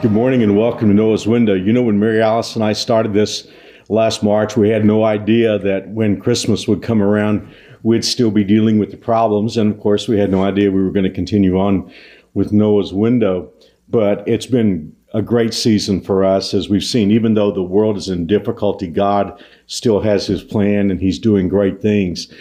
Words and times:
Good 0.00 0.12
morning 0.12 0.44
and 0.44 0.56
welcome 0.56 0.86
to 0.90 0.94
Noah's 0.94 1.26
Window. 1.26 1.54
You 1.54 1.72
know, 1.72 1.82
when 1.82 1.98
Mary 1.98 2.22
Alice 2.22 2.54
and 2.54 2.64
I 2.64 2.72
started 2.72 3.14
this 3.14 3.48
last 3.88 4.22
March, 4.22 4.56
we 4.56 4.68
had 4.68 4.84
no 4.84 5.02
idea 5.02 5.58
that 5.58 5.88
when 5.88 6.20
Christmas 6.20 6.68
would 6.68 6.84
come 6.84 7.02
around, 7.02 7.52
we'd 7.82 8.04
still 8.04 8.30
be 8.30 8.44
dealing 8.44 8.78
with 8.78 8.92
the 8.92 8.96
problems. 8.96 9.56
And 9.56 9.74
of 9.74 9.80
course, 9.80 10.06
we 10.06 10.16
had 10.16 10.30
no 10.30 10.44
idea 10.44 10.70
we 10.70 10.84
were 10.84 10.92
going 10.92 11.02
to 11.02 11.10
continue 11.10 11.58
on 11.58 11.92
with 12.32 12.52
Noah's 12.52 12.92
Window. 12.92 13.52
But 13.88 14.22
it's 14.28 14.46
been 14.46 14.94
a 15.14 15.20
great 15.20 15.52
season 15.52 16.00
for 16.00 16.24
us 16.24 16.54
as 16.54 16.68
we've 16.68 16.84
seen, 16.84 17.10
even 17.10 17.34
though 17.34 17.50
the 17.50 17.64
world 17.64 17.96
is 17.96 18.08
in 18.08 18.28
difficulty, 18.28 18.86
God 18.86 19.42
still 19.66 19.98
has 20.00 20.28
his 20.28 20.44
plan 20.44 20.92
and 20.92 21.00
he's 21.00 21.18
doing 21.18 21.48
great 21.48 21.82
things 21.82 22.32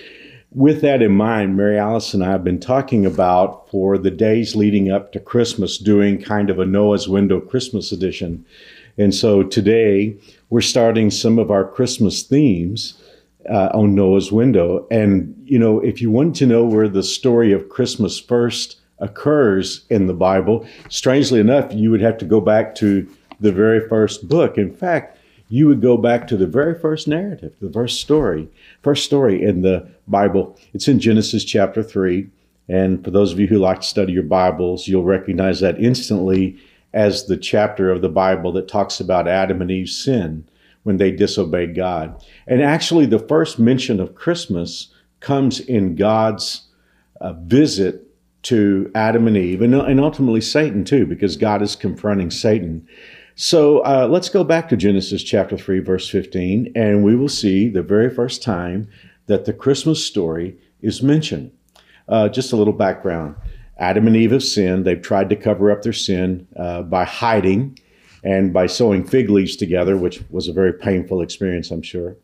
with 0.57 0.81
that 0.81 1.03
in 1.03 1.11
mind, 1.11 1.55
Mary 1.55 1.77
Alice 1.77 2.15
and 2.15 2.23
I 2.23 2.31
have 2.31 2.43
been 2.43 2.59
talking 2.59 3.05
about 3.05 3.69
for 3.69 3.95
the 3.95 4.09
days 4.09 4.55
leading 4.55 4.91
up 4.91 5.11
to 5.11 5.19
Christmas, 5.19 5.77
doing 5.77 6.19
kind 6.19 6.49
of 6.49 6.57
a 6.57 6.65
Noah's 6.65 7.07
Window 7.07 7.39
Christmas 7.39 7.91
edition. 7.91 8.43
And 8.97 9.13
so 9.13 9.43
today 9.43 10.17
we're 10.49 10.61
starting 10.61 11.11
some 11.11 11.37
of 11.37 11.51
our 11.51 11.63
Christmas 11.63 12.23
themes 12.23 12.99
uh, 13.47 13.69
on 13.71 13.93
Noah's 13.93 14.31
Window. 14.31 14.87
And, 14.89 15.39
you 15.45 15.59
know, 15.59 15.79
if 15.79 16.01
you 16.01 16.09
want 16.09 16.35
to 16.37 16.47
know 16.47 16.65
where 16.65 16.89
the 16.89 17.03
story 17.03 17.51
of 17.51 17.69
Christmas 17.69 18.19
first 18.19 18.79
occurs 18.97 19.85
in 19.91 20.07
the 20.07 20.15
Bible, 20.15 20.67
strangely 20.89 21.39
enough, 21.39 21.71
you 21.71 21.91
would 21.91 22.01
have 22.01 22.17
to 22.17 22.25
go 22.25 22.41
back 22.41 22.73
to 22.75 23.07
the 23.39 23.51
very 23.51 23.87
first 23.87 24.27
book. 24.27 24.57
In 24.57 24.73
fact, 24.73 25.16
you 25.49 25.67
would 25.67 25.81
go 25.81 25.97
back 25.97 26.27
to 26.27 26.37
the 26.37 26.47
very 26.47 26.77
first 26.77 27.07
narrative, 27.07 27.53
the 27.61 27.71
first 27.71 28.01
story, 28.01 28.49
first 28.81 29.05
story 29.05 29.43
in 29.43 29.61
the 29.61 29.89
Bible. 30.07 30.59
It's 30.73 30.87
in 30.87 30.99
Genesis 30.99 31.43
chapter 31.43 31.81
3. 31.81 32.27
And 32.69 33.03
for 33.03 33.11
those 33.11 33.31
of 33.31 33.39
you 33.39 33.47
who 33.47 33.59
like 33.59 33.81
to 33.81 33.87
study 33.87 34.13
your 34.13 34.23
Bibles, 34.23 34.87
you'll 34.87 35.03
recognize 35.03 35.61
that 35.61 35.79
instantly 35.79 36.57
as 36.93 37.25
the 37.25 37.37
chapter 37.37 37.91
of 37.91 38.01
the 38.01 38.09
Bible 38.09 38.51
that 38.53 38.67
talks 38.67 38.99
about 38.99 39.27
Adam 39.27 39.61
and 39.61 39.71
Eve's 39.71 39.95
sin 39.95 40.47
when 40.83 40.97
they 40.97 41.11
disobeyed 41.11 41.75
God. 41.75 42.23
And 42.45 42.61
actually, 42.61 43.05
the 43.05 43.19
first 43.19 43.59
mention 43.59 43.99
of 43.99 44.15
Christmas 44.15 44.93
comes 45.19 45.59
in 45.59 45.95
God's 45.95 46.67
uh, 47.21 47.33
visit 47.33 48.03
to 48.43 48.89
Adam 48.95 49.27
and 49.27 49.35
Eve, 49.35 49.61
and, 49.61 49.75
and 49.75 49.99
ultimately 49.99 50.39
Satan 50.39 50.85
too, 50.85 51.05
because 51.05 51.35
God 51.35 51.61
is 51.61 51.75
confronting 51.75 52.31
Satan. 52.31 52.87
So 53.39 53.81
uh, 53.81 54.07
let's 54.09 54.29
go 54.29 54.43
back 54.43 54.67
to 54.69 54.75
Genesis 54.75 55.21
chapter 55.21 55.59
3, 55.59 55.77
verse 55.81 56.09
15, 56.09 56.71
and 56.75 57.03
we 57.03 57.15
will 57.15 57.29
see 57.29 57.69
the 57.69 57.83
very 57.83 58.09
first 58.09 58.41
time 58.41 58.89
that 59.27 59.45
the 59.45 59.53
Christmas 59.53 60.03
story 60.03 60.57
is 60.81 61.03
mentioned. 61.03 61.51
Uh, 62.09 62.29
just 62.29 62.51
a 62.51 62.55
little 62.55 62.73
background 62.73 63.35
Adam 63.77 64.07
and 64.07 64.15
Eve 64.15 64.31
have 64.31 64.43
sinned. 64.43 64.85
They've 64.85 64.99
tried 64.99 65.29
to 65.29 65.35
cover 65.35 65.69
up 65.69 65.83
their 65.83 65.93
sin 65.93 66.47
uh, 66.55 66.81
by 66.81 67.03
hiding 67.03 67.77
and 68.23 68.51
by 68.51 68.65
sewing 68.65 69.05
fig 69.05 69.29
leaves 69.29 69.55
together, 69.55 69.95
which 69.97 70.23
was 70.31 70.47
a 70.47 70.53
very 70.53 70.73
painful 70.73 71.21
experience, 71.21 71.69
I'm 71.69 71.83
sure. 71.83 72.17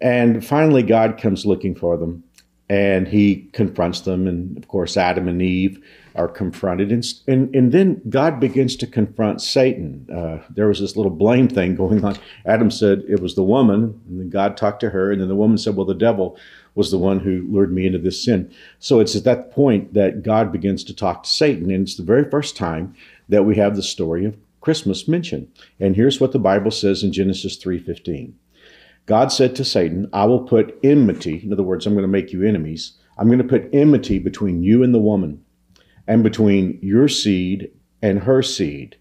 And 0.00 0.42
finally, 0.42 0.82
God 0.82 1.18
comes 1.20 1.44
looking 1.44 1.74
for 1.74 1.98
them 1.98 2.24
and 2.72 3.06
he 3.06 3.50
confronts 3.52 4.00
them. 4.00 4.26
And 4.26 4.56
of 4.56 4.66
course, 4.66 4.96
Adam 4.96 5.28
and 5.28 5.42
Eve 5.42 5.78
are 6.14 6.26
confronted. 6.26 6.90
And, 6.90 7.04
and, 7.28 7.54
and 7.54 7.70
then 7.70 8.00
God 8.08 8.40
begins 8.40 8.76
to 8.76 8.86
confront 8.86 9.42
Satan. 9.42 10.08
Uh, 10.10 10.38
there 10.48 10.68
was 10.68 10.80
this 10.80 10.96
little 10.96 11.12
blame 11.12 11.48
thing 11.48 11.74
going 11.74 12.02
on. 12.02 12.16
Adam 12.46 12.70
said 12.70 13.02
it 13.06 13.20
was 13.20 13.34
the 13.34 13.42
woman, 13.42 14.00
and 14.08 14.18
then 14.18 14.30
God 14.30 14.56
talked 14.56 14.80
to 14.80 14.88
her. 14.88 15.12
And 15.12 15.20
then 15.20 15.28
the 15.28 15.36
woman 15.36 15.58
said, 15.58 15.76
Well, 15.76 15.84
the 15.84 15.92
devil 15.92 16.38
was 16.74 16.90
the 16.90 16.98
one 16.98 17.20
who 17.20 17.46
lured 17.50 17.74
me 17.74 17.84
into 17.84 17.98
this 17.98 18.24
sin. 18.24 18.50
So 18.78 19.00
it's 19.00 19.14
at 19.14 19.24
that 19.24 19.50
point 19.50 19.92
that 19.92 20.22
God 20.22 20.50
begins 20.50 20.82
to 20.84 20.96
talk 20.96 21.24
to 21.24 21.28
Satan. 21.28 21.70
And 21.70 21.86
it's 21.86 21.96
the 21.96 22.02
very 22.02 22.24
first 22.30 22.56
time 22.56 22.94
that 23.28 23.44
we 23.44 23.56
have 23.56 23.76
the 23.76 23.82
story 23.82 24.24
of 24.24 24.38
Christmas 24.62 25.06
mentioned. 25.06 25.48
And 25.78 25.94
here's 25.94 26.22
what 26.22 26.32
the 26.32 26.38
Bible 26.38 26.70
says 26.70 27.02
in 27.02 27.12
Genesis 27.12 27.58
3:15. 27.58 28.32
God 29.06 29.32
said 29.32 29.56
to 29.56 29.64
Satan, 29.64 30.08
I 30.12 30.24
will 30.26 30.44
put 30.44 30.78
enmity, 30.82 31.40
in 31.42 31.52
other 31.52 31.62
words, 31.62 31.86
I'm 31.86 31.94
going 31.94 32.02
to 32.02 32.08
make 32.08 32.32
you 32.32 32.44
enemies. 32.44 32.98
I'm 33.18 33.26
going 33.26 33.38
to 33.38 33.44
put 33.44 33.68
enmity 33.72 34.18
between 34.18 34.62
you 34.62 34.82
and 34.82 34.94
the 34.94 34.98
woman, 34.98 35.44
and 36.06 36.22
between 36.22 36.78
your 36.82 37.08
seed 37.08 37.72
and 38.00 38.20
her 38.20 38.42
seed. 38.42 38.96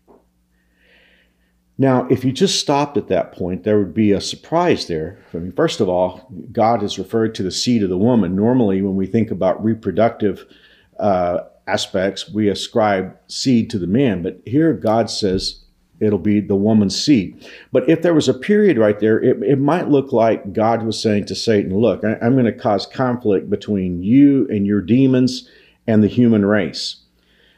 Now, 1.77 2.07
if 2.09 2.23
you 2.23 2.31
just 2.31 2.59
stopped 2.59 2.97
at 2.97 3.07
that 3.07 3.31
point, 3.31 3.63
there 3.63 3.79
would 3.79 3.93
be 3.93 4.11
a 4.11 4.21
surprise 4.21 4.85
there. 4.85 5.17
I 5.33 5.37
mean, 5.37 5.51
first 5.51 5.79
of 5.79 5.89
all, 5.89 6.31
God 6.51 6.81
has 6.81 6.99
referred 6.99 7.33
to 7.35 7.43
the 7.43 7.51
seed 7.51 7.81
of 7.81 7.89
the 7.89 7.97
woman. 7.97 8.35
Normally, 8.35 8.81
when 8.81 8.95
we 8.95 9.07
think 9.07 9.31
about 9.31 9.63
reproductive 9.63 10.45
uh, 10.99 11.39
aspects, 11.65 12.29
we 12.29 12.49
ascribe 12.49 13.17
seed 13.27 13.69
to 13.71 13.79
the 13.79 13.87
man, 13.87 14.21
but 14.21 14.41
here 14.45 14.73
God 14.73 15.09
says 15.09 15.63
it'll 16.01 16.19
be 16.19 16.41
the 16.41 16.55
woman's 16.55 17.01
seed. 17.01 17.47
But 17.71 17.87
if 17.87 18.01
there 18.01 18.13
was 18.13 18.27
a 18.27 18.33
period 18.33 18.77
right 18.77 18.99
there, 18.99 19.21
it, 19.21 19.41
it 19.43 19.59
might 19.59 19.89
look 19.89 20.11
like 20.11 20.53
God 20.53 20.83
was 20.83 21.01
saying 21.01 21.25
to 21.25 21.35
Satan, 21.35 21.77
Look, 21.77 22.03
I, 22.03 22.17
I'm 22.21 22.33
going 22.33 22.45
to 22.45 22.51
cause 22.51 22.85
conflict 22.85 23.49
between 23.49 24.03
you 24.03 24.47
and 24.49 24.65
your 24.65 24.81
demons 24.81 25.49
and 25.87 26.03
the 26.03 26.07
human 26.07 26.45
race. 26.45 26.97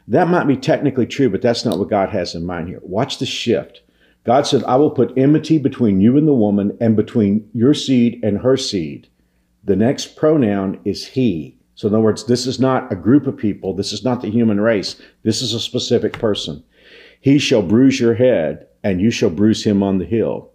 That 0.06 0.28
might 0.28 0.46
be 0.46 0.56
technically 0.56 1.06
true, 1.06 1.30
but 1.30 1.40
that's 1.40 1.64
not 1.64 1.78
what 1.78 1.88
God 1.88 2.10
has 2.10 2.34
in 2.34 2.44
mind 2.44 2.68
here. 2.68 2.80
Watch 2.82 3.18
the 3.18 3.26
shift. 3.26 3.80
God 4.24 4.46
said, 4.46 4.64
I 4.64 4.76
will 4.76 4.90
put 4.90 5.16
enmity 5.16 5.58
between 5.58 6.00
you 6.00 6.16
and 6.16 6.26
the 6.26 6.34
woman 6.34 6.76
and 6.80 6.96
between 6.96 7.48
your 7.52 7.74
seed 7.74 8.20
and 8.22 8.38
her 8.38 8.56
seed. 8.56 9.08
The 9.64 9.76
next 9.76 10.16
pronoun 10.16 10.80
is 10.84 11.08
he. 11.08 11.56
So, 11.74 11.88
in 11.88 11.94
other 11.94 12.02
words, 12.02 12.24
this 12.24 12.46
is 12.46 12.60
not 12.60 12.92
a 12.92 12.96
group 12.96 13.26
of 13.26 13.36
people. 13.36 13.74
This 13.74 13.92
is 13.92 14.04
not 14.04 14.22
the 14.22 14.30
human 14.30 14.60
race. 14.60 14.96
This 15.22 15.42
is 15.42 15.54
a 15.54 15.60
specific 15.60 16.12
person. 16.14 16.62
He 17.24 17.38
shall 17.38 17.62
bruise 17.62 18.00
your 18.00 18.12
head, 18.12 18.66
and 18.82 19.00
you 19.00 19.10
shall 19.10 19.30
bruise 19.30 19.64
him 19.64 19.82
on 19.82 19.96
the 19.96 20.04
heel. 20.04 20.50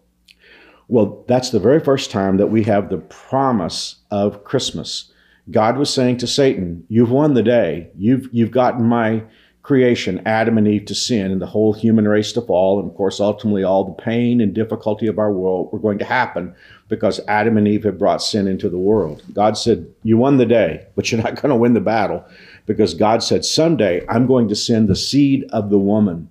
Well, 0.87 1.25
that's 1.27 1.49
the 1.49 1.59
very 1.59 1.79
first 1.79 2.11
time 2.11 2.37
that 2.37 2.51
we 2.51 2.61
have 2.65 2.89
the 2.89 2.99
promise 2.99 3.95
of 4.11 4.43
Christmas. 4.43 5.11
God 5.49 5.79
was 5.79 5.91
saying 5.91 6.17
to 6.17 6.27
Satan, 6.27 6.85
You've 6.87 7.09
won 7.09 7.33
the 7.33 7.41
day. 7.41 7.89
You've, 7.97 8.29
you've 8.31 8.51
gotten 8.51 8.85
my 8.85 9.23
creation, 9.63 10.21
Adam 10.27 10.59
and 10.59 10.67
Eve, 10.67 10.85
to 10.85 10.93
sin 10.93 11.31
and 11.31 11.41
the 11.41 11.47
whole 11.47 11.73
human 11.73 12.07
race 12.07 12.33
to 12.33 12.41
fall. 12.41 12.79
And 12.79 12.91
of 12.91 12.95
course, 12.95 13.19
ultimately, 13.19 13.63
all 13.63 13.83
the 13.85 14.03
pain 14.03 14.39
and 14.39 14.53
difficulty 14.53 15.07
of 15.07 15.17
our 15.17 15.31
world 15.31 15.73
were 15.73 15.79
going 15.79 15.97
to 15.97 16.05
happen 16.05 16.53
because 16.87 17.19
Adam 17.27 17.57
and 17.57 17.67
Eve 17.67 17.85
had 17.85 17.97
brought 17.97 18.21
sin 18.21 18.47
into 18.47 18.69
the 18.69 18.77
world. 18.77 19.23
God 19.33 19.57
said, 19.57 19.91
You 20.03 20.17
won 20.17 20.37
the 20.37 20.45
day, 20.45 20.85
but 20.95 21.11
you're 21.11 21.19
not 21.19 21.41
going 21.41 21.49
to 21.49 21.55
win 21.55 21.73
the 21.73 21.81
battle 21.81 22.23
because 22.67 22.93
God 22.93 23.23
said, 23.23 23.43
Someday 23.43 24.05
I'm 24.07 24.27
going 24.27 24.47
to 24.49 24.55
send 24.55 24.87
the 24.87 24.95
seed 24.95 25.45
of 25.49 25.71
the 25.71 25.79
woman 25.79 26.29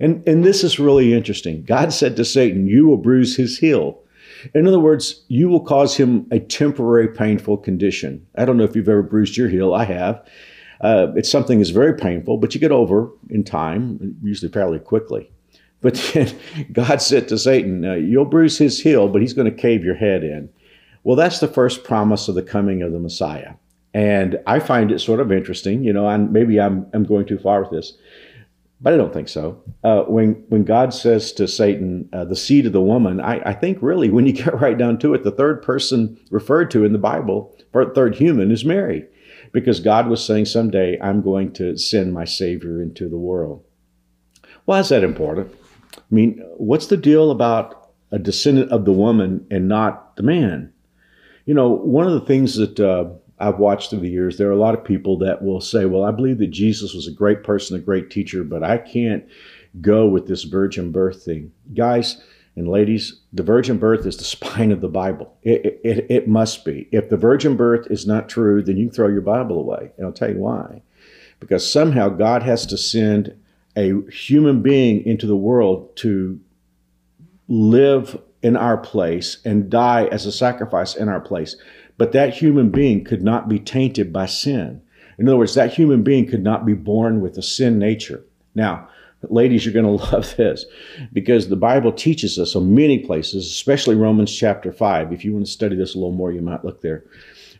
and, 0.00 0.26
and 0.28 0.44
this 0.44 0.62
is 0.62 0.78
really 0.78 1.14
interesting. 1.14 1.64
God 1.64 1.92
said 1.92 2.16
to 2.16 2.24
Satan, 2.24 2.66
You 2.66 2.86
will 2.86 2.96
bruise 2.96 3.36
his 3.36 3.58
heel. 3.58 4.00
In 4.54 4.66
other 4.66 4.78
words, 4.78 5.24
you 5.28 5.48
will 5.48 5.64
cause 5.64 5.96
him 5.96 6.26
a 6.30 6.38
temporary 6.38 7.08
painful 7.08 7.56
condition. 7.56 8.24
I 8.36 8.44
don't 8.44 8.56
know 8.56 8.64
if 8.64 8.76
you've 8.76 8.88
ever 8.88 9.02
bruised 9.02 9.36
your 9.36 9.48
heel. 9.48 9.74
I 9.74 9.84
have. 9.84 10.24
Uh, 10.80 11.08
it's 11.16 11.30
something 11.30 11.58
that's 11.58 11.70
very 11.70 11.94
painful, 11.94 12.36
but 12.36 12.54
you 12.54 12.60
get 12.60 12.70
over 12.70 13.10
in 13.30 13.42
time, 13.42 14.16
usually 14.22 14.52
fairly 14.52 14.78
quickly. 14.78 15.30
But 15.80 15.94
then 16.14 16.36
God 16.72 17.02
said 17.02 17.28
to 17.28 17.38
Satan, 17.38 17.84
uh, 17.84 17.94
You'll 17.94 18.24
bruise 18.24 18.58
his 18.58 18.80
heel, 18.80 19.08
but 19.08 19.20
he's 19.20 19.32
going 19.32 19.50
to 19.50 19.62
cave 19.62 19.84
your 19.84 19.96
head 19.96 20.22
in. 20.22 20.48
Well, 21.02 21.16
that's 21.16 21.40
the 21.40 21.48
first 21.48 21.84
promise 21.84 22.28
of 22.28 22.34
the 22.34 22.42
coming 22.42 22.82
of 22.82 22.92
the 22.92 22.98
Messiah. 22.98 23.54
And 23.94 24.38
I 24.46 24.60
find 24.60 24.92
it 24.92 25.00
sort 25.00 25.20
of 25.20 25.32
interesting, 25.32 25.82
you 25.82 25.92
know, 25.92 26.06
and 26.06 26.32
maybe 26.32 26.60
I'm, 26.60 26.86
I'm 26.92 27.04
going 27.04 27.26
too 27.26 27.38
far 27.38 27.62
with 27.62 27.70
this. 27.70 27.96
But 28.80 28.94
I 28.94 28.96
don't 28.96 29.12
think 29.12 29.28
so. 29.28 29.60
Uh, 29.82 30.02
when 30.02 30.44
when 30.48 30.64
God 30.64 30.94
says 30.94 31.32
to 31.32 31.48
Satan, 31.48 32.08
uh, 32.12 32.24
"the 32.24 32.36
seed 32.36 32.66
of 32.66 32.72
the 32.72 32.80
woman," 32.80 33.20
I, 33.20 33.40
I, 33.44 33.52
think 33.52 33.78
really, 33.80 34.08
when 34.08 34.26
you 34.26 34.32
get 34.44 34.60
right 34.60 34.78
down 34.78 34.98
to 34.98 35.14
it, 35.14 35.24
the 35.24 35.32
third 35.32 35.62
person 35.62 36.18
referred 36.30 36.70
to 36.72 36.84
in 36.84 36.92
the 36.92 36.98
Bible, 36.98 37.56
third 37.72 38.14
human, 38.14 38.52
is 38.52 38.64
Mary, 38.64 39.04
because 39.52 39.80
God 39.80 40.08
was 40.08 40.24
saying, 40.24 40.44
"Someday 40.44 40.96
I'm 41.00 41.22
going 41.22 41.52
to 41.54 41.76
send 41.76 42.12
my 42.12 42.24
Savior 42.24 42.80
into 42.80 43.08
the 43.08 43.18
world." 43.18 43.64
Why 44.64 44.78
is 44.78 44.90
that 44.90 45.02
important? 45.02 45.52
I 45.96 46.14
mean, 46.14 46.40
what's 46.56 46.86
the 46.86 46.96
deal 46.96 47.30
about 47.30 47.90
a 48.12 48.18
descendant 48.18 48.70
of 48.70 48.84
the 48.84 48.92
woman 48.92 49.46
and 49.50 49.66
not 49.66 50.14
the 50.16 50.22
man? 50.22 50.72
You 51.46 51.54
know, 51.54 51.70
one 51.70 52.06
of 52.06 52.12
the 52.12 52.26
things 52.26 52.56
that 52.56 52.78
uh, 52.78 53.06
I've 53.40 53.58
watched 53.58 53.90
through 53.90 54.00
the 54.00 54.10
years, 54.10 54.36
there 54.36 54.48
are 54.48 54.52
a 54.52 54.56
lot 54.56 54.74
of 54.74 54.84
people 54.84 55.18
that 55.18 55.42
will 55.42 55.60
say, 55.60 55.84
Well, 55.84 56.04
I 56.04 56.10
believe 56.10 56.38
that 56.38 56.50
Jesus 56.50 56.94
was 56.94 57.06
a 57.06 57.12
great 57.12 57.44
person, 57.44 57.76
a 57.76 57.80
great 57.80 58.10
teacher, 58.10 58.44
but 58.44 58.62
I 58.62 58.78
can't 58.78 59.24
go 59.80 60.06
with 60.06 60.26
this 60.26 60.44
virgin 60.44 60.90
birth 60.90 61.22
thing. 61.24 61.52
Guys 61.74 62.20
and 62.56 62.68
ladies, 62.68 63.20
the 63.32 63.42
virgin 63.42 63.78
birth 63.78 64.06
is 64.06 64.16
the 64.16 64.24
spine 64.36 64.72
of 64.72 64.80
the 64.80 64.88
Bible. 64.88 65.36
It, 65.42 65.80
it, 65.84 66.06
it 66.10 66.28
must 66.28 66.64
be. 66.64 66.88
If 66.90 67.08
the 67.08 67.16
virgin 67.16 67.56
birth 67.56 67.86
is 67.90 68.06
not 68.06 68.28
true, 68.28 68.62
then 68.62 68.76
you 68.76 68.86
can 68.86 68.94
throw 68.94 69.08
your 69.08 69.20
Bible 69.20 69.58
away. 69.58 69.92
And 69.96 70.06
I'll 70.06 70.12
tell 70.12 70.30
you 70.30 70.38
why. 70.38 70.82
Because 71.40 71.70
somehow 71.70 72.08
God 72.08 72.42
has 72.42 72.66
to 72.66 72.76
send 72.76 73.36
a 73.76 74.02
human 74.10 74.60
being 74.60 75.04
into 75.06 75.26
the 75.26 75.36
world 75.36 75.94
to 75.96 76.40
live 77.46 78.20
in 78.42 78.56
our 78.56 78.76
place 78.76 79.38
and 79.44 79.70
die 79.70 80.06
as 80.06 80.26
a 80.26 80.32
sacrifice 80.32 80.94
in 80.94 81.08
our 81.08 81.20
place. 81.20 81.56
But 81.98 82.12
that 82.12 82.34
human 82.34 82.70
being 82.70 83.04
could 83.04 83.22
not 83.22 83.48
be 83.48 83.58
tainted 83.58 84.12
by 84.12 84.26
sin. 84.26 84.80
In 85.18 85.28
other 85.28 85.36
words, 85.36 85.54
that 85.54 85.74
human 85.74 86.02
being 86.02 86.26
could 86.26 86.42
not 86.42 86.64
be 86.64 86.74
born 86.74 87.20
with 87.20 87.36
a 87.36 87.42
sin 87.42 87.78
nature. 87.78 88.24
Now, 88.54 88.88
ladies, 89.28 89.64
you're 89.64 89.74
going 89.74 89.98
to 89.98 90.04
love 90.04 90.34
this 90.36 90.64
because 91.12 91.48
the 91.48 91.56
Bible 91.56 91.92
teaches 91.92 92.38
us 92.38 92.54
on 92.54 92.74
many 92.74 93.00
places, 93.00 93.46
especially 93.46 93.96
Romans 93.96 94.34
chapter 94.34 94.72
5. 94.72 95.12
If 95.12 95.24
you 95.24 95.32
want 95.32 95.46
to 95.46 95.52
study 95.52 95.76
this 95.76 95.94
a 95.94 95.98
little 95.98 96.12
more, 96.12 96.32
you 96.32 96.40
might 96.40 96.64
look 96.64 96.80
there. 96.80 97.04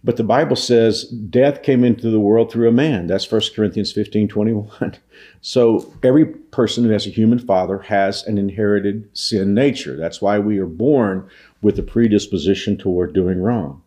But 0.05 0.17
the 0.17 0.25
Bible 0.25 0.55
says 0.55 1.05
death 1.05 1.65
came 1.65 1.83
into 1.83 2.09
the 2.11 2.21
world 2.21 2.53
through 2.53 2.69
a 2.69 2.73
man. 2.73 3.09
That's 3.09 3.31
1 3.31 3.41
Corinthians 3.55 3.93
15 3.93 4.29
21. 4.29 4.97
So 5.41 5.93
every 6.05 6.27
person 6.27 6.85
who 6.85 6.91
has 6.91 7.07
a 7.07 7.11
human 7.11 7.41
father 7.41 7.79
has 7.81 8.25
an 8.25 8.39
inherited 8.39 9.09
sin 9.17 9.53
nature. 9.53 9.97
That's 9.97 10.23
why 10.23 10.39
we 10.39 10.59
are 10.59 10.67
born 10.67 11.29
with 11.61 11.79
a 11.79 11.83
predisposition 11.83 12.77
toward 12.77 13.15
doing 13.15 13.41
wrong. 13.41 13.83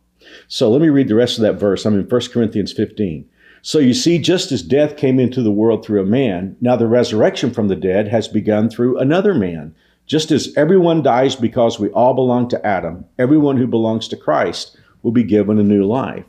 So 0.48 0.70
let 0.70 0.82
me 0.82 0.90
read 0.90 1.08
the 1.08 1.16
rest 1.16 1.38
of 1.38 1.44
that 1.44 1.60
verse. 1.60 1.86
I'm 1.86 2.00
in 2.00 2.08
1 2.08 2.22
Corinthians 2.32 2.74
15. 2.74 3.28
So 3.62 3.78
you 3.78 3.94
see, 3.94 4.18
just 4.18 4.52
as 4.52 4.64
death 4.64 4.98
came 4.98 5.20
into 5.20 5.44
the 5.44 5.52
world 5.52 5.86
through 5.86 6.02
a 6.02 6.06
man, 6.06 6.56
now 6.62 6.76
the 6.76 6.88
resurrection 6.88 7.52
from 7.52 7.68
the 7.68 7.76
dead 7.76 8.08
has 8.08 8.28
begun 8.28 8.70
through 8.70 8.98
another 8.98 9.34
man. 9.36 9.76
Just 10.08 10.32
as 10.32 10.54
everyone 10.58 11.04
dies 11.04 11.36
because 11.36 11.80
we 11.80 11.90
all 11.90 12.14
belong 12.14 12.50
to 12.50 12.66
Adam, 12.66 13.06
everyone 13.20 13.58
who 13.58 13.68
belongs 13.68 14.08
to 14.08 14.18
Christ 14.18 14.78
will 15.04 15.12
be 15.12 15.24
given 15.24 15.60
a 15.60 15.64
new 15.64 15.84
life. 15.86 16.26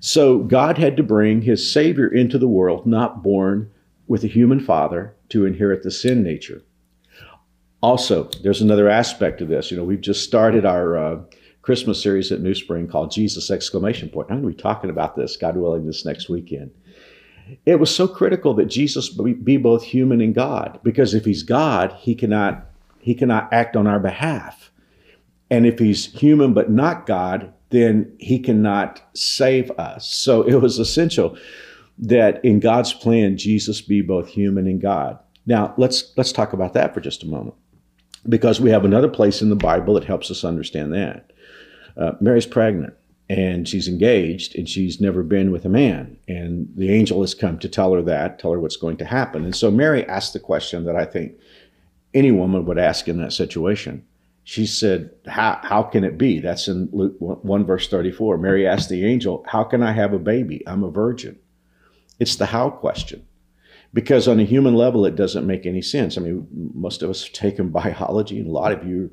So 0.00 0.38
God 0.38 0.78
had 0.78 0.96
to 0.96 1.02
bring 1.02 1.42
his 1.42 1.70
Savior 1.70 2.08
into 2.08 2.38
the 2.38 2.48
world, 2.48 2.86
not 2.86 3.22
born 3.22 3.70
with 4.06 4.24
a 4.24 4.28
human 4.28 4.60
father, 4.60 5.14
to 5.30 5.46
inherit 5.46 5.82
the 5.82 5.90
sin 5.90 6.22
nature. 6.22 6.62
Also, 7.82 8.24
there's 8.42 8.60
another 8.60 8.88
aspect 8.88 9.40
of 9.40 9.48
this. 9.48 9.70
You 9.70 9.76
know, 9.76 9.84
we've 9.84 10.00
just 10.00 10.24
started 10.24 10.66
our 10.66 10.96
uh, 10.96 11.20
Christmas 11.62 12.02
series 12.02 12.32
at 12.32 12.40
New 12.40 12.54
Spring 12.54 12.88
called 12.88 13.10
Jesus 13.10 13.50
exclamation 13.50 14.08
point. 14.08 14.28
I'm 14.30 14.42
going 14.42 14.52
to 14.52 14.56
be 14.56 14.62
talking 14.62 14.90
about 14.90 15.16
this, 15.16 15.36
God 15.36 15.56
willing, 15.56 15.86
this 15.86 16.04
next 16.04 16.28
weekend. 16.28 16.70
It 17.66 17.80
was 17.80 17.94
so 17.94 18.06
critical 18.06 18.54
that 18.54 18.66
Jesus 18.66 19.08
be 19.10 19.56
both 19.56 19.82
human 19.82 20.20
and 20.20 20.34
God, 20.34 20.78
because 20.82 21.14
if 21.14 21.24
he's 21.24 21.42
God, 21.42 21.92
he 21.98 22.14
cannot 22.14 22.66
he 23.00 23.14
cannot 23.14 23.52
act 23.52 23.76
on 23.76 23.86
our 23.86 23.98
behalf. 23.98 24.70
And 25.50 25.66
if 25.66 25.78
he's 25.78 26.12
human 26.12 26.52
but 26.54 26.70
not 26.70 27.06
God, 27.06 27.52
then 27.70 28.14
he 28.18 28.38
cannot 28.38 29.02
save 29.14 29.70
us. 29.72 30.08
So 30.08 30.42
it 30.42 30.56
was 30.56 30.78
essential 30.78 31.36
that 31.98 32.44
in 32.44 32.60
God's 32.60 32.92
plan 32.92 33.36
Jesus 33.36 33.80
be 33.80 34.00
both 34.02 34.28
human 34.28 34.66
and 34.66 34.80
God. 34.80 35.18
Now, 35.46 35.74
let's 35.76 36.12
let's 36.16 36.32
talk 36.32 36.52
about 36.52 36.74
that 36.74 36.94
for 36.94 37.00
just 37.00 37.22
a 37.22 37.26
moment. 37.26 37.56
Because 38.28 38.60
we 38.60 38.70
have 38.70 38.84
another 38.84 39.08
place 39.08 39.40
in 39.40 39.48
the 39.48 39.56
Bible 39.56 39.94
that 39.94 40.04
helps 40.04 40.30
us 40.30 40.44
understand 40.44 40.92
that. 40.92 41.32
Uh, 42.00 42.12
Mary's 42.20 42.46
pregnant 42.46 42.94
and 43.28 43.68
she's 43.68 43.86
engaged 43.86 44.56
and 44.56 44.68
she's 44.68 45.00
never 45.00 45.22
been 45.22 45.52
with 45.52 45.64
a 45.64 45.68
man. 45.68 46.16
And 46.26 46.68
the 46.74 46.90
angel 46.90 47.20
has 47.20 47.34
come 47.34 47.58
to 47.58 47.68
tell 47.68 47.92
her 47.92 48.02
that, 48.02 48.38
tell 48.38 48.52
her 48.52 48.58
what's 48.58 48.76
going 48.76 48.96
to 48.96 49.04
happen. 49.04 49.44
And 49.44 49.54
so 49.54 49.70
Mary 49.70 50.04
asked 50.06 50.32
the 50.32 50.40
question 50.40 50.84
that 50.86 50.96
I 50.96 51.04
think 51.04 51.34
any 52.14 52.32
woman 52.32 52.64
would 52.64 52.78
ask 52.78 53.06
in 53.06 53.18
that 53.18 53.32
situation 53.32 54.04
she 54.50 54.66
said, 54.66 55.10
how, 55.28 55.60
how 55.62 55.82
can 55.82 56.02
it 56.02 56.18
be? 56.18 56.40
That's 56.40 56.66
in 56.66 56.88
Luke 56.92 57.14
1, 57.20 57.64
verse 57.64 57.88
34. 57.88 58.38
Mary 58.38 58.66
asked 58.66 58.88
the 58.88 59.04
angel, 59.04 59.44
How 59.46 59.62
can 59.62 59.80
I 59.80 59.92
have 59.92 60.12
a 60.12 60.18
baby? 60.18 60.66
I'm 60.66 60.82
a 60.82 60.90
virgin. 60.90 61.38
It's 62.18 62.34
the 62.34 62.46
how 62.46 62.70
question. 62.70 63.24
Because 63.92 64.28
on 64.28 64.38
a 64.38 64.44
human 64.44 64.74
level, 64.74 65.04
it 65.04 65.16
doesn't 65.16 65.46
make 65.46 65.66
any 65.66 65.82
sense. 65.82 66.16
I 66.16 66.20
mean, 66.20 66.46
most 66.74 67.02
of 67.02 67.10
us 67.10 67.24
have 67.24 67.32
taken 67.32 67.68
biology, 67.70 68.38
and 68.38 68.48
a 68.48 68.52
lot 68.52 68.72
of 68.72 68.86
you 68.86 69.10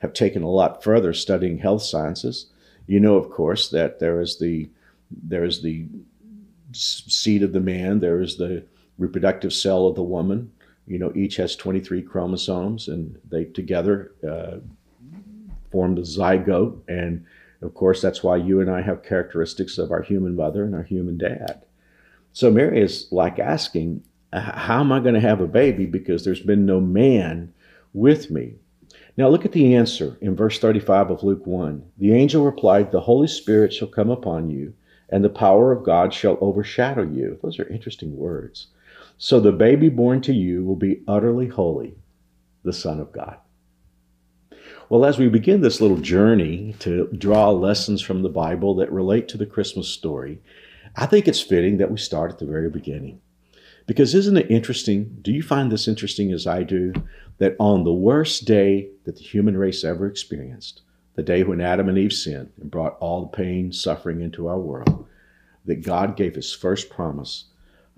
have 0.00 0.12
taken 0.12 0.42
a 0.42 0.50
lot 0.50 0.84
further 0.84 1.12
studying 1.12 1.58
health 1.58 1.82
sciences. 1.82 2.46
You 2.86 3.00
know, 3.00 3.16
of 3.16 3.30
course, 3.30 3.68
that 3.70 3.98
there 3.98 4.20
is 4.20 4.38
the 4.38 4.68
there 5.10 5.44
is 5.44 5.62
the 5.62 5.86
seed 6.72 7.42
of 7.42 7.52
the 7.52 7.60
man, 7.60 7.98
there 7.98 8.20
is 8.20 8.36
the 8.36 8.64
reproductive 8.98 9.52
cell 9.52 9.86
of 9.86 9.96
the 9.96 10.02
woman. 10.02 10.52
You 10.86 10.98
know, 10.98 11.12
each 11.14 11.36
has 11.36 11.56
23 11.56 12.02
chromosomes, 12.02 12.88
and 12.88 13.18
they 13.28 13.44
together 13.44 14.12
uh, 14.28 14.58
formed 15.70 15.98
a 15.98 16.02
zygote. 16.02 16.80
And 16.88 17.24
of 17.62 17.74
course, 17.74 18.00
that's 18.00 18.22
why 18.22 18.36
you 18.36 18.60
and 18.60 18.70
I 18.70 18.82
have 18.82 19.02
characteristics 19.02 19.78
of 19.78 19.90
our 19.90 20.02
human 20.02 20.36
mother 20.36 20.64
and 20.64 20.74
our 20.74 20.82
human 20.82 21.18
dad. 21.18 21.64
So 22.32 22.50
Mary 22.50 22.80
is 22.80 23.08
like 23.10 23.38
asking, 23.38 24.04
How 24.32 24.80
am 24.80 24.92
I 24.92 25.00
going 25.00 25.14
to 25.14 25.20
have 25.20 25.40
a 25.40 25.46
baby? 25.46 25.86
Because 25.86 26.24
there's 26.24 26.40
been 26.40 26.64
no 26.64 26.80
man 26.80 27.52
with 27.92 28.30
me. 28.30 28.54
Now 29.16 29.28
look 29.28 29.44
at 29.44 29.52
the 29.52 29.74
answer 29.74 30.16
in 30.20 30.36
verse 30.36 30.58
35 30.58 31.10
of 31.10 31.22
Luke 31.22 31.46
1. 31.46 31.84
The 31.98 32.12
angel 32.12 32.44
replied, 32.44 32.90
The 32.90 33.00
Holy 33.00 33.26
Spirit 33.26 33.72
shall 33.72 33.88
come 33.88 34.08
upon 34.08 34.50
you, 34.50 34.74
and 35.08 35.24
the 35.24 35.28
power 35.28 35.72
of 35.72 35.84
God 35.84 36.14
shall 36.14 36.38
overshadow 36.40 37.02
you. 37.02 37.38
Those 37.42 37.58
are 37.58 37.68
interesting 37.68 38.16
words. 38.16 38.68
So 39.18 39.40
the 39.40 39.52
baby 39.52 39.88
born 39.88 40.20
to 40.22 40.32
you 40.32 40.64
will 40.64 40.76
be 40.76 41.02
utterly 41.08 41.48
holy, 41.48 41.96
the 42.62 42.72
Son 42.72 43.00
of 43.00 43.12
God. 43.12 43.36
Well, 44.88 45.04
as 45.04 45.18
we 45.18 45.28
begin 45.28 45.60
this 45.60 45.80
little 45.80 45.98
journey 45.98 46.74
to 46.80 47.08
draw 47.08 47.50
lessons 47.50 48.00
from 48.00 48.22
the 48.22 48.28
Bible 48.28 48.74
that 48.76 48.92
relate 48.92 49.28
to 49.28 49.36
the 49.36 49.46
Christmas 49.46 49.88
story, 49.88 50.40
I 50.96 51.06
think 51.06 51.28
it's 51.28 51.40
fitting 51.40 51.78
that 51.78 51.90
we 51.90 51.98
start 51.98 52.32
at 52.32 52.38
the 52.38 52.46
very 52.46 52.70
beginning. 52.70 53.20
Because 53.90 54.14
isn't 54.14 54.36
it 54.36 54.48
interesting? 54.48 55.18
Do 55.20 55.32
you 55.32 55.42
find 55.42 55.72
this 55.72 55.88
interesting 55.88 56.30
as 56.30 56.46
I 56.46 56.62
do? 56.62 56.92
That 57.38 57.56
on 57.58 57.82
the 57.82 57.92
worst 57.92 58.44
day 58.44 58.88
that 59.02 59.16
the 59.16 59.24
human 59.24 59.56
race 59.56 59.82
ever 59.82 60.06
experienced, 60.06 60.82
the 61.16 61.24
day 61.24 61.42
when 61.42 61.60
Adam 61.60 61.88
and 61.88 61.98
Eve 61.98 62.12
sinned 62.12 62.52
and 62.60 62.70
brought 62.70 62.96
all 63.00 63.22
the 63.22 63.36
pain, 63.36 63.72
suffering 63.72 64.20
into 64.20 64.46
our 64.46 64.60
world, 64.60 65.08
that 65.64 65.82
God 65.82 66.16
gave 66.16 66.36
his 66.36 66.54
first 66.54 66.88
promise 66.88 67.46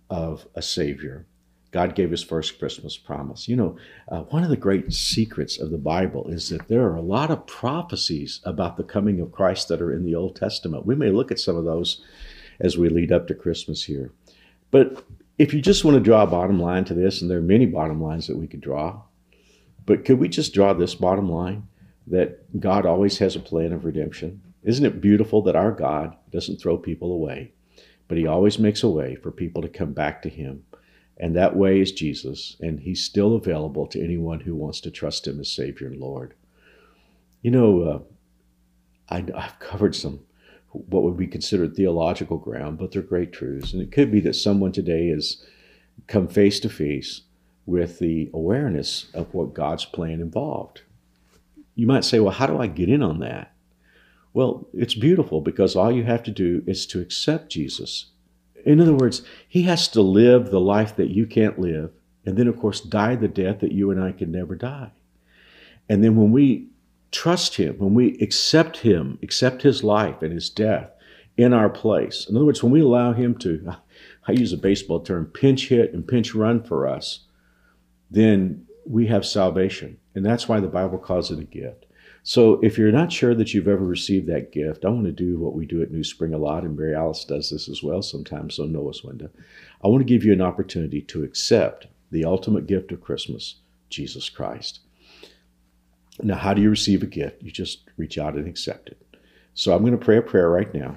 of 0.09 0.47
a 0.55 0.62
Savior 0.62 1.27
God 1.73 1.95
gave 1.95 2.11
his 2.11 2.23
first 2.23 2.59
Christmas 2.59 2.99
promise. 2.99 3.49
You 3.49 3.56
know, 3.56 3.77
uh, 4.09 4.21
one 4.25 4.45
of 4.45 4.50
the 4.50 4.56
great 4.59 4.93
secrets 4.93 5.59
of 5.59 5.71
the 5.71 5.79
Bible 5.79 6.29
is 6.29 6.50
that 6.50 6.69
there 6.69 6.83
are 6.83 6.97
a 6.97 7.03
lot 7.03 7.31
of 7.31 7.47
prophecies 7.47 8.41
about 8.45 8.77
the 8.77 8.85
coming 8.85 9.21
of 9.21 9.33
Christ 9.33 9.69
that 9.69 9.81
are 9.81 9.91
in 9.91 10.05
the 10.05 10.15
Old 10.15 10.37
Testament. 10.37 10.85
We 10.85 10.95
may 10.95 11.09
look 11.09 11.33
at 11.33 11.41
some 11.41 11.56
of 11.56 11.65
those 11.65 12.05
as 12.61 12.77
we 12.77 12.91
lead 12.91 13.11
up 13.11 13.27
to 13.29 13.35
Christmas 13.35 13.85
here. 13.85 14.12
But 14.71 15.03
if 15.43 15.53
you 15.53 15.61
just 15.61 15.85
want 15.85 15.97
to 15.97 16.00
draw 16.00 16.23
a 16.23 16.27
bottom 16.29 16.61
line 16.61 16.85
to 16.85 16.94
this, 16.94 17.21
and 17.21 17.29
there 17.29 17.39
are 17.39 17.43
many 17.43 17.67
bottom 17.67 18.00
lines 18.00 18.29
that 18.29 18.37
we 18.37 18.47
could 18.47 18.61
draw, 18.61 19.03
but 19.85 20.05
could 20.05 20.21
we 20.21 20.29
just 20.29 20.55
draw 20.55 20.73
this 20.73 20.94
bottom 20.94 21.29
line 21.29 21.67
that 22.06 22.61
God 22.61 22.87
always 22.87 23.19
has 23.19 23.35
a 23.35 23.41
plan 23.41 23.73
of 23.73 23.85
redemption? 23.85 24.41
Isn't 24.62 24.87
it 24.87 25.00
beautiful 25.00 25.43
that 25.43 25.56
our 25.56 25.73
God 25.73 26.17
doesn't 26.31 26.61
throw 26.61 26.79
people 26.79 27.12
away, 27.12 27.50
but 28.06 28.19
He 28.19 28.25
always 28.25 28.61
makes 28.61 28.85
a 28.85 28.89
way 28.89 29.17
for 29.17 29.33
people 29.33 29.62
to 29.62 29.69
come 29.69 29.93
back 29.93 30.23
to 30.23 30.28
Him? 30.28 30.62
And 31.16 31.35
that 31.35 31.57
way 31.57 31.81
is 31.81 31.90
Jesus, 31.90 32.57
and 32.61 32.78
he's 32.78 33.05
still 33.05 33.35
available 33.35 33.87
to 33.88 34.02
anyone 34.02 34.40
who 34.40 34.55
wants 34.55 34.81
to 34.83 34.90
trust 34.90 35.26
him 35.26 35.40
as 35.40 35.52
Savior 35.52 35.88
and 35.88 36.00
Lord. 36.00 36.35
You 37.43 37.50
know, 37.50 37.83
uh, 37.83 37.99
I, 39.09 39.25
I've 39.37 39.59
covered 39.59 39.95
some 39.95 40.21
what 40.73 41.02
would 41.02 41.17
be 41.17 41.26
considered 41.26 41.75
theological 41.75 42.38
ground, 42.38 42.79
but 42.79 42.93
they're 42.93 43.02
great 43.02 43.33
truths. 43.33 43.73
And 43.73 43.83
it 43.83 43.93
could 43.93 44.11
be 44.11 44.21
that 44.21 44.35
someone 44.35 44.73
today 44.73 45.09
has 45.09 45.45
come 46.07 46.29
face 46.29 46.59
to 46.61 46.69
face 46.69 47.23
with 47.67 47.99
the 47.99 48.31
awareness 48.35 49.07
of 49.14 49.33
what 49.35 49.55
God's 49.55 49.85
plan 49.85 50.21
involved. 50.21 50.83
You 51.75 51.87
might 51.87 52.05
say, 52.05 52.21
well, 52.21 52.33
how 52.33 52.47
do 52.47 52.59
I 52.59 52.67
get 52.67 52.88
in 52.88 53.02
on 53.02 53.21
that? 53.21 53.52
Well, 54.35 54.67
it's 54.73 54.95
beautiful 54.95 55.41
because 55.41 55.76
all 55.76 55.93
you 55.93 56.05
have 56.05 56.23
to 56.25 56.31
do 56.31 56.62
is 56.67 56.87
to 56.87 57.00
accept 57.00 57.50
Jesus 57.50 58.12
in 58.64 58.81
other 58.81 58.95
words, 58.95 59.23
he 59.49 59.62
has 59.62 59.88
to 59.88 60.02
live 60.02 60.50
the 60.50 60.61
life 60.61 60.97
that 60.97 61.11
you 61.11 61.26
can't 61.26 61.59
live, 61.59 61.91
and 62.25 62.37
then, 62.37 62.47
of 62.47 62.59
course, 62.59 62.81
die 62.81 63.17
the 63.17 63.29
death 63.29 63.61
that 63.61 63.73
you 63.73 63.91
and 63.91 64.02
I 64.02 64.12
can 64.12 64.31
never 64.31 64.55
die. 64.55 64.93
And 65.88 66.05
then 66.05 66.17
when 66.17 66.31
we 66.31 66.69
trust 67.12 67.57
him, 67.57 67.76
when 67.78 67.95
we 67.95 68.19
accept 68.19 68.78
him, 68.78 69.19
accept 69.23 69.62
his 69.62 69.85
life 69.85 70.23
and 70.23 70.33
his 70.33 70.50
death 70.50 70.90
in 71.37 71.52
our 71.52 71.71
place, 71.71 72.26
in 72.28 72.37
other 72.37 72.45
words, 72.45 72.62
when 72.62 72.73
we 72.73 72.81
allow 72.81 73.12
him 73.12 73.37
to, 73.38 73.76
I 74.28 74.33
use 74.33 74.52
a 74.52 74.59
baseball 74.59 75.00
term, 75.00 75.26
pinch 75.26 75.69
hit 75.69 75.92
and 75.92 76.07
pinch 76.07 76.35
run 76.35 76.62
for 76.62 76.87
us, 76.87 77.21
then 78.11 78.66
we 78.87 79.07
have 79.07 79.25
salvation. 79.25 79.99
And 80.14 80.25
that's 80.25 80.49
why 80.49 80.61
the 80.61 80.69
Bible 80.69 80.99
calls 80.99 81.31
it 81.31 81.38
a 81.38 81.45
gift. 81.45 81.87
So 82.25 82.61
if 82.62 82.78
you're 82.78 82.92
not 82.92 83.11
sure 83.11 83.35
that 83.35 83.52
you've 83.52 83.66
ever 83.66 83.85
received 83.85 84.28
that 84.28 84.52
gift, 84.52 84.85
I 84.85 84.90
want 84.90 85.07
to 85.07 85.12
do 85.12 85.38
what 85.38 85.54
we 85.54 85.66
do 85.66 85.83
at 85.83 85.90
New 85.90 86.04
Spring 86.04 86.35
a 86.35 86.38
lot, 86.38 86.62
and 86.62 86.76
Mary 86.76 86.95
Alice 86.95 87.25
does 87.25 87.50
this 87.50 87.69
as 87.69 87.83
well 87.83 88.00
sometimes, 88.00 88.54
so 88.54 88.64
Noah's 88.64 89.02
window. 89.02 89.28
I 89.83 89.88
want 89.88 90.02
to 90.02 90.12
give 90.12 90.25
you 90.25 90.33
an 90.33 90.40
opportunity 90.40 91.00
to 91.02 91.25
accept 91.25 91.88
the 92.12 92.25
ultimate 92.25 92.66
gift 92.66 92.92
of 92.92 93.00
Christmas, 93.00 93.57
Jesus 93.90 94.28
Christ. 94.28 94.81
Now, 96.21 96.37
how 96.37 96.52
do 96.54 96.61
you 96.61 96.71
receive 96.71 97.02
a 97.02 97.07
gift? 97.07 97.42
You 97.42 97.50
just 97.50 97.85
reach 97.97 98.19
out 98.19 98.35
and 98.35 98.47
accept 98.47 98.88
it. 98.88 98.99
So 99.54 99.75
I'm 99.75 99.83
going 99.83 99.99
to 99.99 100.04
pray 100.04 100.19
a 100.19 100.23
prayer 100.23 100.50
right 100.50 100.73
now. 100.75 100.97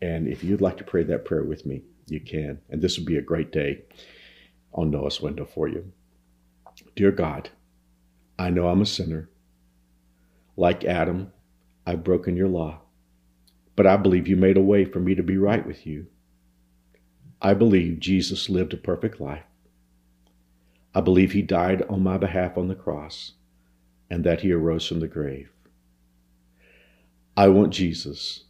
And 0.00 0.28
if 0.28 0.44
you'd 0.44 0.60
like 0.60 0.76
to 0.78 0.84
pray 0.84 1.02
that 1.04 1.24
prayer 1.24 1.44
with 1.44 1.66
me, 1.66 1.82
you 2.06 2.20
can. 2.20 2.60
And 2.70 2.80
this 2.80 2.96
would 2.96 3.06
be 3.06 3.16
a 3.16 3.22
great 3.22 3.52
day 3.52 3.82
on 4.74 4.90
Noah's 4.90 5.20
window 5.20 5.44
for 5.44 5.68
you. 5.68 5.92
Dear 6.96 7.12
God, 7.12 7.50
I 8.38 8.50
know 8.50 8.68
I'm 8.68 8.82
a 8.82 8.86
sinner. 8.86 9.28
Like 10.56 10.84
Adam, 10.84 11.32
I've 11.86 12.04
broken 12.04 12.36
your 12.36 12.48
law, 12.48 12.80
but 13.74 13.86
I 13.86 13.96
believe 13.96 14.28
you 14.28 14.36
made 14.36 14.56
a 14.56 14.62
way 14.62 14.84
for 14.84 15.00
me 15.00 15.14
to 15.14 15.22
be 15.22 15.36
right 15.36 15.66
with 15.66 15.86
you. 15.86 16.06
I 17.40 17.54
believe 17.54 18.00
Jesus 18.00 18.48
lived 18.48 18.74
a 18.74 18.76
perfect 18.76 19.20
life. 19.20 19.44
I 20.94 21.00
believe 21.00 21.32
he 21.32 21.42
died 21.42 21.82
on 21.88 22.02
my 22.02 22.18
behalf 22.18 22.58
on 22.58 22.68
the 22.68 22.74
cross 22.74 23.32
and 24.12 24.24
that 24.24 24.42
he 24.42 24.52
arose 24.52 24.86
from 24.86 25.00
the 25.00 25.08
grave. 25.08 25.50
I 27.34 27.48
want 27.48 27.72
Jesus 27.72 28.44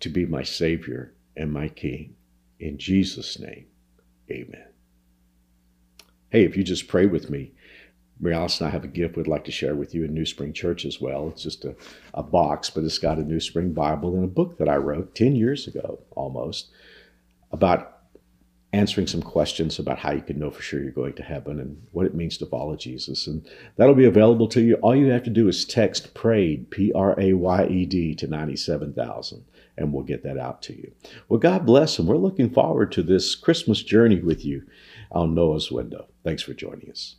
to 0.00 0.08
be 0.08 0.26
my 0.26 0.42
Savior 0.42 1.14
and 1.36 1.52
my 1.52 1.68
King. 1.68 2.16
In 2.58 2.76
Jesus' 2.76 3.38
name, 3.38 3.66
amen. 4.28 4.66
Hey, 6.30 6.44
if 6.44 6.56
you 6.56 6.64
just 6.64 6.88
pray 6.88 7.06
with 7.06 7.30
me, 7.30 7.52
Mary 8.18 8.34
Alice 8.34 8.60
and 8.60 8.66
I 8.66 8.72
have 8.72 8.82
a 8.82 8.88
gift 8.88 9.16
we'd 9.16 9.28
like 9.28 9.44
to 9.44 9.52
share 9.52 9.76
with 9.76 9.94
you 9.94 10.02
in 10.02 10.12
New 10.12 10.26
Spring 10.26 10.52
Church 10.52 10.84
as 10.84 11.00
well. 11.00 11.28
It's 11.28 11.44
just 11.44 11.64
a, 11.64 11.76
a 12.12 12.24
box, 12.24 12.68
but 12.68 12.82
it's 12.82 12.98
got 12.98 13.18
a 13.18 13.22
New 13.22 13.38
Spring 13.38 13.72
Bible 13.72 14.16
and 14.16 14.24
a 14.24 14.26
book 14.26 14.58
that 14.58 14.68
I 14.68 14.74
wrote 14.74 15.14
10 15.14 15.36
years 15.36 15.68
ago 15.68 16.00
almost 16.16 16.72
about 17.52 17.95
answering 18.72 19.06
some 19.06 19.22
questions 19.22 19.78
about 19.78 19.98
how 19.98 20.12
you 20.12 20.20
can 20.20 20.38
know 20.38 20.50
for 20.50 20.62
sure 20.62 20.82
you're 20.82 20.90
going 20.90 21.14
to 21.14 21.22
heaven 21.22 21.58
and 21.60 21.80
what 21.92 22.06
it 22.06 22.14
means 22.14 22.36
to 22.38 22.46
follow 22.46 22.76
Jesus. 22.76 23.26
And 23.26 23.46
that'll 23.76 23.94
be 23.94 24.04
available 24.04 24.48
to 24.48 24.60
you. 24.60 24.74
All 24.76 24.94
you 24.94 25.06
have 25.06 25.22
to 25.24 25.30
do 25.30 25.48
is 25.48 25.64
text 25.64 26.14
PRAYED, 26.14 26.70
P 26.70 26.92
R 26.92 27.18
A 27.18 27.32
Y 27.32 27.66
E 27.66 27.86
D, 27.86 28.14
to 28.16 28.26
97,000, 28.26 29.44
and 29.78 29.92
we'll 29.92 30.04
get 30.04 30.22
that 30.24 30.38
out 30.38 30.62
to 30.62 30.76
you. 30.76 30.92
Well, 31.28 31.40
God 31.40 31.64
bless, 31.64 31.98
and 31.98 32.08
we're 32.08 32.16
looking 32.16 32.50
forward 32.50 32.92
to 32.92 33.02
this 33.02 33.34
Christmas 33.34 33.82
journey 33.82 34.20
with 34.20 34.44
you 34.44 34.62
on 35.10 35.34
Noah's 35.34 35.70
Window. 35.70 36.08
Thanks 36.24 36.42
for 36.42 36.52
joining 36.52 36.90
us. 36.90 37.16